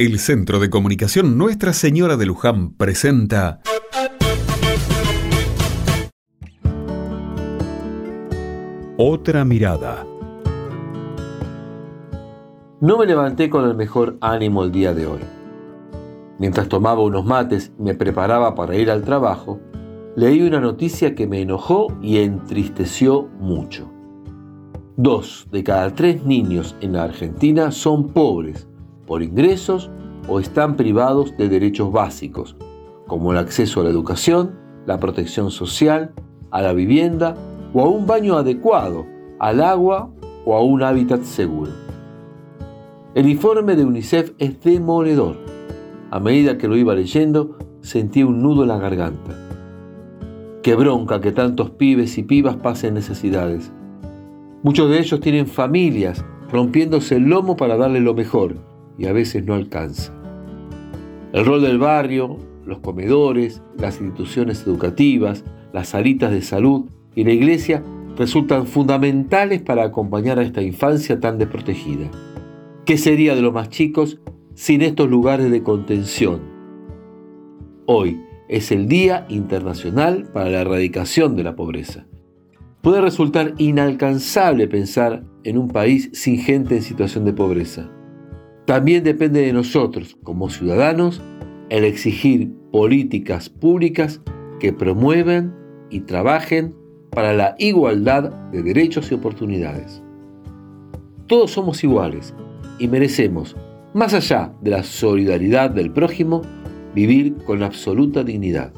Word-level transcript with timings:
El 0.00 0.20
Centro 0.20 0.60
de 0.60 0.70
Comunicación 0.70 1.36
Nuestra 1.36 1.72
Señora 1.72 2.16
de 2.16 2.24
Luján 2.24 2.72
presenta 2.74 3.62
Otra 8.96 9.44
mirada. 9.44 10.06
No 12.80 12.96
me 12.96 13.06
levanté 13.06 13.50
con 13.50 13.68
el 13.68 13.74
mejor 13.74 14.18
ánimo 14.20 14.62
el 14.62 14.70
día 14.70 14.94
de 14.94 15.08
hoy. 15.08 15.20
Mientras 16.38 16.68
tomaba 16.68 17.02
unos 17.02 17.24
mates 17.24 17.72
y 17.76 17.82
me 17.82 17.94
preparaba 17.94 18.54
para 18.54 18.76
ir 18.76 18.92
al 18.92 19.02
trabajo, 19.02 19.58
leí 20.14 20.42
una 20.42 20.60
noticia 20.60 21.16
que 21.16 21.26
me 21.26 21.42
enojó 21.42 21.88
y 22.00 22.18
entristeció 22.18 23.22
mucho. 23.40 23.90
Dos 24.96 25.48
de 25.50 25.64
cada 25.64 25.92
tres 25.92 26.24
niños 26.24 26.76
en 26.80 26.92
la 26.92 27.02
Argentina 27.02 27.72
son 27.72 28.10
pobres 28.10 28.68
por 29.08 29.22
ingresos 29.22 29.90
o 30.28 30.38
están 30.38 30.76
privados 30.76 31.34
de 31.36 31.48
derechos 31.48 31.90
básicos, 31.90 32.54
como 33.08 33.32
el 33.32 33.38
acceso 33.38 33.80
a 33.80 33.84
la 33.84 33.90
educación, 33.90 34.54
la 34.86 35.00
protección 35.00 35.50
social, 35.50 36.12
a 36.50 36.62
la 36.62 36.74
vivienda 36.74 37.34
o 37.72 37.80
a 37.80 37.88
un 37.88 38.06
baño 38.06 38.36
adecuado, 38.36 39.06
al 39.40 39.62
agua 39.62 40.10
o 40.44 40.54
a 40.54 40.62
un 40.62 40.82
hábitat 40.82 41.22
seguro. 41.22 41.72
El 43.14 43.28
informe 43.28 43.74
de 43.74 43.84
UNICEF 43.84 44.32
es 44.38 44.60
demoledor. 44.60 45.36
A 46.10 46.20
medida 46.20 46.58
que 46.58 46.68
lo 46.68 46.76
iba 46.76 46.94
leyendo, 46.94 47.56
sentí 47.80 48.22
un 48.22 48.42
nudo 48.42 48.62
en 48.62 48.68
la 48.68 48.78
garganta. 48.78 49.34
Qué 50.62 50.74
bronca 50.74 51.20
que 51.20 51.32
tantos 51.32 51.70
pibes 51.70 52.18
y 52.18 52.22
pibas 52.22 52.56
pasen 52.56 52.94
necesidades. 52.94 53.72
Muchos 54.62 54.90
de 54.90 54.98
ellos 54.98 55.20
tienen 55.20 55.46
familias 55.46 56.24
rompiéndose 56.50 57.16
el 57.16 57.24
lomo 57.24 57.56
para 57.56 57.76
darle 57.76 58.00
lo 58.00 58.14
mejor 58.14 58.56
y 58.98 59.06
a 59.06 59.12
veces 59.12 59.44
no 59.44 59.54
alcanza. 59.54 60.12
El 61.32 61.46
rol 61.46 61.62
del 61.62 61.78
barrio, 61.78 62.36
los 62.66 62.80
comedores, 62.80 63.62
las 63.78 64.00
instituciones 64.00 64.66
educativas, 64.66 65.44
las 65.72 65.88
salitas 65.88 66.30
de 66.32 66.42
salud 66.42 66.86
y 67.14 67.24
la 67.24 67.32
iglesia 67.32 67.82
resultan 68.16 68.66
fundamentales 68.66 69.62
para 69.62 69.84
acompañar 69.84 70.38
a 70.38 70.42
esta 70.42 70.60
infancia 70.60 71.20
tan 71.20 71.38
desprotegida. 71.38 72.10
¿Qué 72.84 72.98
sería 72.98 73.34
de 73.34 73.42
los 73.42 73.52
más 73.52 73.68
chicos 73.68 74.18
sin 74.54 74.82
estos 74.82 75.08
lugares 75.08 75.50
de 75.50 75.62
contención? 75.62 76.40
Hoy 77.86 78.20
es 78.48 78.72
el 78.72 78.88
Día 78.88 79.26
Internacional 79.28 80.28
para 80.32 80.50
la 80.50 80.62
Erradicación 80.62 81.36
de 81.36 81.44
la 81.44 81.54
Pobreza. 81.54 82.06
Puede 82.80 83.00
resultar 83.00 83.54
inalcanzable 83.58 84.66
pensar 84.68 85.24
en 85.44 85.58
un 85.58 85.68
país 85.68 86.10
sin 86.12 86.38
gente 86.38 86.76
en 86.76 86.82
situación 86.82 87.24
de 87.24 87.32
pobreza. 87.32 87.90
También 88.68 89.02
depende 89.02 89.40
de 89.40 89.54
nosotros, 89.54 90.18
como 90.22 90.50
ciudadanos, 90.50 91.22
el 91.70 91.84
exigir 91.84 92.52
políticas 92.70 93.48
públicas 93.48 94.20
que 94.60 94.74
promuevan 94.74 95.56
y 95.88 96.00
trabajen 96.00 96.74
para 97.10 97.32
la 97.32 97.54
igualdad 97.58 98.24
de 98.52 98.62
derechos 98.62 99.10
y 99.10 99.14
oportunidades. 99.14 100.02
Todos 101.28 101.52
somos 101.52 101.82
iguales 101.82 102.34
y 102.78 102.88
merecemos, 102.88 103.56
más 103.94 104.12
allá 104.12 104.52
de 104.60 104.72
la 104.72 104.82
solidaridad 104.82 105.70
del 105.70 105.90
prójimo, 105.90 106.42
vivir 106.94 107.36
con 107.46 107.62
absoluta 107.62 108.22
dignidad. 108.22 108.74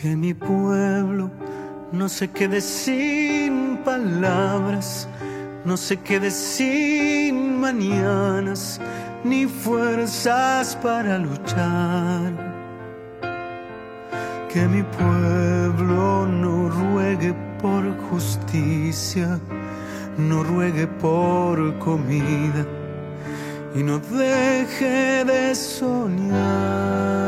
Que 0.00 0.14
mi 0.14 0.32
pueblo 0.32 1.28
no 1.90 2.08
se 2.08 2.28
quede 2.28 2.60
sin 2.60 3.78
palabras, 3.84 5.08
no 5.64 5.76
se 5.76 5.96
quede 5.96 6.30
sin 6.30 7.58
mañanas 7.58 8.80
ni 9.24 9.46
fuerzas 9.46 10.76
para 10.76 11.18
luchar. 11.18 12.32
Que 14.52 14.68
mi 14.68 14.84
pueblo 14.84 16.28
no 16.28 16.68
ruegue 16.68 17.34
por 17.60 17.82
justicia, 18.08 19.40
no 20.16 20.44
ruegue 20.44 20.86
por 20.86 21.76
comida 21.80 22.64
y 23.74 23.82
no 23.82 23.98
deje 23.98 25.24
de 25.24 25.56
soñar 25.56 27.18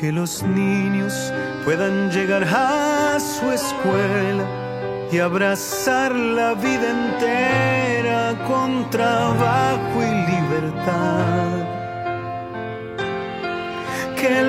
que 0.00 0.12
los 0.12 0.42
niños 0.44 1.32
puedan 1.64 2.10
llegar 2.10 2.44
a 2.44 3.18
su 3.18 3.50
escuela 3.50 4.44
y 5.10 5.18
abrazar 5.18 6.14
la 6.14 6.54
vida 6.54 6.90
entera 6.90 8.34
con 8.46 8.88
trabajo 8.90 9.96
y 10.00 10.10
libertad. 10.32 11.48
Que 14.20 14.42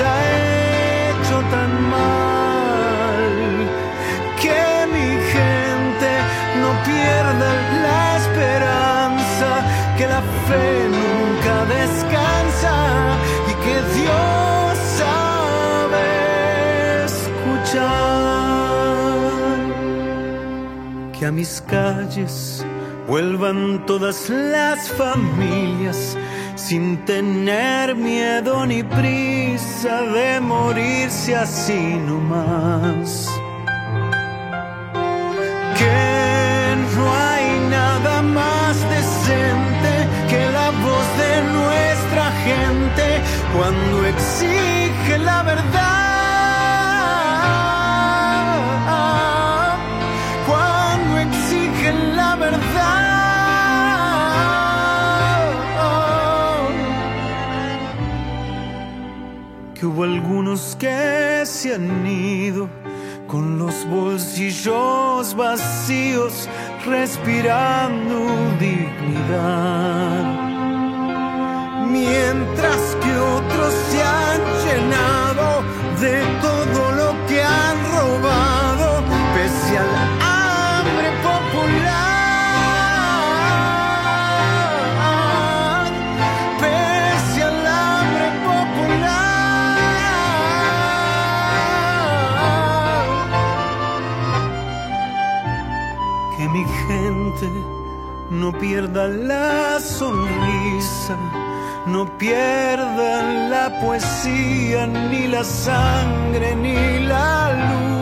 ha 0.00 0.16
hecho 1.10 1.36
tan 1.50 1.70
mal. 1.90 3.24
Que 4.42 4.62
mi 4.94 5.10
gente 5.34 6.10
no 6.62 6.70
pierda 6.88 7.50
la 7.86 8.02
esperanza, 8.22 9.48
que 9.96 10.06
la 10.06 10.22
fe 10.46 10.68
nunca 10.98 11.54
descansa 11.76 12.74
y 13.50 13.52
que 13.64 13.76
Dios 13.98 14.72
sabe 15.02 16.06
escuchar. 17.10 18.26
Que 21.18 21.22
a 21.26 21.32
mis 21.32 21.60
calles 21.62 22.64
vuelvan 23.08 23.84
todas 23.86 24.28
las 24.30 24.90
familias 24.90 26.16
sin 26.56 27.04
tener 27.04 27.94
miedo 27.94 28.64
ni 28.66 28.82
prisa 28.82 30.00
de 30.00 30.40
morirse 30.40 31.36
así 31.36 32.00
nomás. 32.08 33.30
Que 35.78 36.76
no 36.96 37.14
hay 37.14 37.46
nada 37.70 38.22
más 38.22 38.74
decente 38.88 39.92
que 40.30 40.50
la 40.50 40.70
voz 40.70 41.06
de 41.22 41.34
nuestra 41.58 42.32
gente 42.48 43.06
cuando 43.54 44.06
exige 44.06 45.18
la 45.18 45.42
verdad. 45.42 45.95
Hubo 59.86 60.04
algunos 60.04 60.76
que 60.76 61.42
se 61.44 61.74
han 61.74 62.06
ido 62.06 62.68
con 63.26 63.58
los 63.58 63.88
bolsillos 63.88 65.34
vacíos, 65.34 66.48
respirando 66.84 68.14
dignidad. 68.60 70.24
Mientras 71.90 72.96
que 73.02 73.15
no 98.30 98.52
pierda 98.52 99.08
la 99.08 99.80
sonrisa, 99.80 101.16
no 101.86 102.06
pierdan 102.18 103.50
la 103.50 103.80
poesía, 103.80 104.86
ni 104.86 105.28
la 105.28 105.44
sangre, 105.44 106.54
ni 106.56 107.00
la 107.06 107.52
luz. 107.52 107.95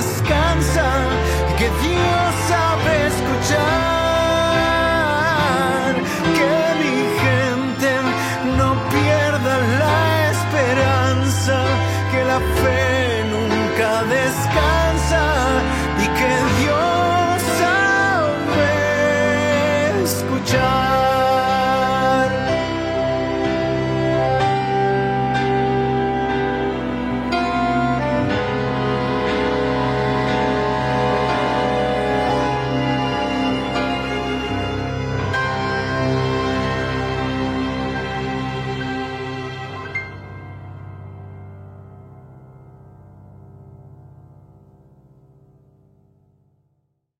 descansa, 0.00 0.86
que 1.58 1.68
Dios 1.86 2.30
sabe 2.48 2.92
escuchar, 3.12 3.60
que 6.36 6.52
mi 6.82 6.98
gente 7.24 7.90
no 8.58 8.68
pierda 8.94 9.54
la 9.82 10.00
esperanza, 10.34 11.56
que 12.10 12.20
la 12.32 12.40
fe 12.60 12.84
nunca 13.34 13.88
descansa. 14.04 14.79